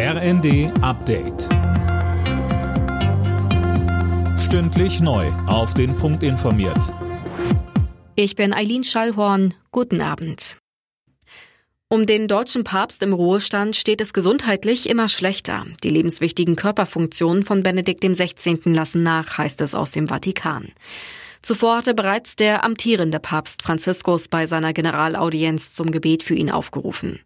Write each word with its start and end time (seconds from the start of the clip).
RND 0.00 0.70
Update. 0.80 1.48
Stündlich 4.38 5.00
neu. 5.00 5.26
Auf 5.48 5.74
den 5.74 5.96
Punkt 5.96 6.22
informiert. 6.22 6.94
Ich 8.14 8.36
bin 8.36 8.52
Eileen 8.52 8.84
Schallhorn. 8.84 9.54
Guten 9.72 10.00
Abend. 10.00 10.56
Um 11.88 12.06
den 12.06 12.28
deutschen 12.28 12.62
Papst 12.62 13.02
im 13.02 13.12
Ruhestand 13.12 13.74
steht 13.74 14.00
es 14.00 14.12
gesundheitlich 14.12 14.88
immer 14.88 15.08
schlechter. 15.08 15.66
Die 15.82 15.90
lebenswichtigen 15.90 16.54
Körperfunktionen 16.54 17.42
von 17.42 17.64
Benedikt 17.64 18.04
XVI. 18.04 18.60
lassen 18.66 19.02
nach, 19.02 19.36
heißt 19.36 19.60
es 19.62 19.74
aus 19.74 19.90
dem 19.90 20.06
Vatikan. 20.06 20.70
Zuvor 21.42 21.78
hatte 21.78 21.94
bereits 21.94 22.36
der 22.36 22.62
amtierende 22.62 23.18
Papst 23.18 23.64
Franziskus 23.64 24.28
bei 24.28 24.46
seiner 24.46 24.72
Generalaudienz 24.72 25.74
zum 25.74 25.90
Gebet 25.90 26.22
für 26.22 26.34
ihn 26.34 26.52
aufgerufen. 26.52 27.18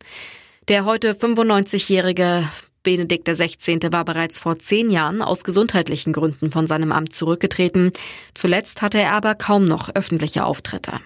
Der 0.68 0.84
heute 0.84 1.14
95-jährige 1.14 2.48
Benedikt 2.84 3.28
XVI. 3.28 3.80
war 3.90 4.04
bereits 4.04 4.38
vor 4.38 4.60
zehn 4.60 4.90
Jahren 4.90 5.20
aus 5.20 5.42
gesundheitlichen 5.42 6.12
Gründen 6.12 6.52
von 6.52 6.68
seinem 6.68 6.92
Amt 6.92 7.12
zurückgetreten. 7.12 7.90
Zuletzt 8.32 8.80
hatte 8.80 8.98
er 8.98 9.12
aber 9.12 9.34
kaum 9.34 9.64
noch 9.64 9.92
öffentliche 9.94 10.44
Auftritte. 10.44 11.00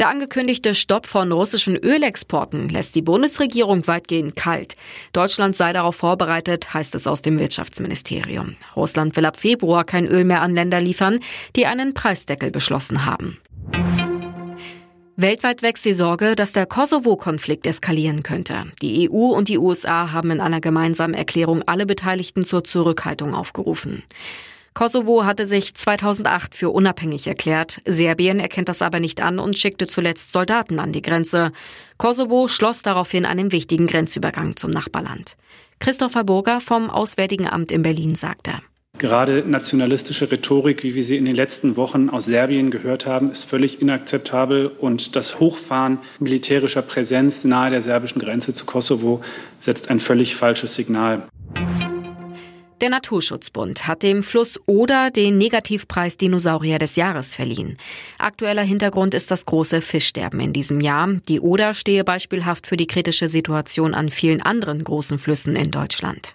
Der 0.00 0.08
angekündigte 0.08 0.74
Stopp 0.74 1.06
von 1.06 1.30
russischen 1.30 1.76
Ölexporten 1.76 2.68
lässt 2.68 2.96
die 2.96 3.02
Bundesregierung 3.02 3.86
weitgehend 3.86 4.34
kalt. 4.34 4.74
Deutschland 5.12 5.54
sei 5.54 5.72
darauf 5.72 5.94
vorbereitet, 5.94 6.74
heißt 6.74 6.96
es 6.96 7.06
aus 7.06 7.22
dem 7.22 7.38
Wirtschaftsministerium. 7.38 8.56
Russland 8.74 9.16
will 9.16 9.24
ab 9.24 9.36
Februar 9.36 9.84
kein 9.84 10.06
Öl 10.06 10.24
mehr 10.24 10.42
an 10.42 10.54
Länder 10.54 10.80
liefern, 10.80 11.20
die 11.54 11.66
einen 11.66 11.94
Preisdeckel 11.94 12.50
beschlossen 12.50 13.06
haben. 13.06 13.38
Weltweit 15.20 15.62
wächst 15.62 15.84
die 15.84 15.94
Sorge, 15.94 16.36
dass 16.36 16.52
der 16.52 16.64
Kosovo-Konflikt 16.64 17.66
eskalieren 17.66 18.22
könnte. 18.22 18.66
Die 18.80 19.10
EU 19.10 19.34
und 19.34 19.48
die 19.48 19.58
USA 19.58 20.12
haben 20.12 20.30
in 20.30 20.40
einer 20.40 20.60
gemeinsamen 20.60 21.14
Erklärung 21.14 21.64
alle 21.66 21.86
Beteiligten 21.86 22.44
zur 22.44 22.62
Zurückhaltung 22.62 23.34
aufgerufen. 23.34 24.04
Kosovo 24.74 25.24
hatte 25.24 25.44
sich 25.44 25.74
2008 25.74 26.54
für 26.54 26.70
unabhängig 26.70 27.26
erklärt. 27.26 27.82
Serbien 27.84 28.38
erkennt 28.38 28.68
das 28.68 28.80
aber 28.80 29.00
nicht 29.00 29.20
an 29.20 29.40
und 29.40 29.58
schickte 29.58 29.88
zuletzt 29.88 30.32
Soldaten 30.32 30.78
an 30.78 30.92
die 30.92 31.02
Grenze. 31.02 31.50
Kosovo 31.96 32.46
schloss 32.46 32.82
daraufhin 32.82 33.26
einen 33.26 33.50
wichtigen 33.50 33.88
Grenzübergang 33.88 34.54
zum 34.54 34.70
Nachbarland. 34.70 35.36
Christopher 35.80 36.22
Burger 36.22 36.60
vom 36.60 36.90
Auswärtigen 36.90 37.48
Amt 37.48 37.72
in 37.72 37.82
Berlin 37.82 38.14
sagte. 38.14 38.60
Gerade 38.98 39.44
nationalistische 39.46 40.30
Rhetorik, 40.30 40.82
wie 40.82 40.96
wir 40.96 41.04
sie 41.04 41.16
in 41.16 41.24
den 41.24 41.36
letzten 41.36 41.76
Wochen 41.76 42.10
aus 42.10 42.24
Serbien 42.24 42.72
gehört 42.72 43.06
haben, 43.06 43.30
ist 43.30 43.44
völlig 43.44 43.80
inakzeptabel. 43.80 44.66
Und 44.66 45.14
das 45.14 45.38
Hochfahren 45.38 45.98
militärischer 46.18 46.82
Präsenz 46.82 47.44
nahe 47.44 47.70
der 47.70 47.80
serbischen 47.80 48.20
Grenze 48.20 48.54
zu 48.54 48.66
Kosovo 48.66 49.22
setzt 49.60 49.88
ein 49.88 50.00
völlig 50.00 50.34
falsches 50.34 50.74
Signal. 50.74 51.22
Der 52.80 52.90
Naturschutzbund 52.90 53.86
hat 53.86 54.02
dem 54.02 54.24
Fluss 54.24 54.60
Oder 54.66 55.10
den 55.10 55.38
Negativpreis 55.38 56.16
Dinosaurier 56.16 56.78
des 56.78 56.96
Jahres 56.96 57.36
verliehen. 57.36 57.76
Aktueller 58.18 58.62
Hintergrund 58.62 59.14
ist 59.14 59.30
das 59.30 59.46
große 59.46 59.80
Fischsterben 59.80 60.40
in 60.40 60.52
diesem 60.52 60.80
Jahr. 60.80 61.08
Die 61.28 61.40
Oder 61.40 61.74
stehe 61.74 62.02
beispielhaft 62.02 62.66
für 62.66 62.76
die 62.76 62.86
kritische 62.86 63.28
Situation 63.28 63.94
an 63.94 64.10
vielen 64.10 64.42
anderen 64.42 64.82
großen 64.82 65.18
Flüssen 65.18 65.54
in 65.54 65.70
Deutschland. 65.70 66.34